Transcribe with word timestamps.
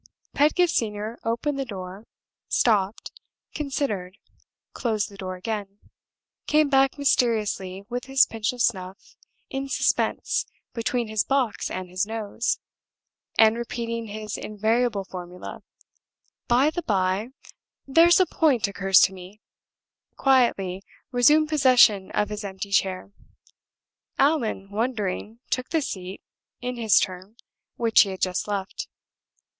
Pedgift 0.33 0.73
Senior 0.73 1.19
opened 1.23 1.59
the 1.59 1.63
door, 1.63 2.07
stopped, 2.49 3.11
considered, 3.53 4.17
closed 4.73 5.09
the 5.09 5.15
door 5.15 5.35
again, 5.35 5.77
came 6.47 6.69
back 6.69 6.97
mysteriously 6.97 7.85
with 7.87 8.05
his 8.05 8.25
pinch 8.25 8.51
of 8.51 8.63
snuff 8.63 9.15
in 9.51 9.69
suspense 9.69 10.47
between 10.73 11.07
his 11.07 11.23
box 11.23 11.69
and 11.69 11.87
his 11.87 12.07
nose, 12.07 12.57
and 13.37 13.55
repeating 13.59 14.07
his 14.07 14.39
invariable 14.39 15.03
formula, 15.03 15.61
"By 16.47 16.71
the 16.71 16.81
by, 16.81 17.29
there's 17.85 18.19
a 18.19 18.25
point 18.25 18.67
occurs 18.67 19.01
to 19.01 19.13
me," 19.13 19.39
quietly 20.15 20.81
resumed 21.11 21.47
possession 21.49 22.09
of 22.13 22.29
his 22.29 22.43
empty 22.43 22.71
chair. 22.71 23.11
Allan, 24.17 24.71
wondering, 24.71 25.41
took 25.51 25.69
the 25.69 25.83
seat, 25.83 26.23
in 26.59 26.77
his 26.77 26.99
turn, 26.99 27.35
which 27.75 28.01
he 28.01 28.09
had 28.09 28.21
just 28.21 28.47
left. 28.47 28.87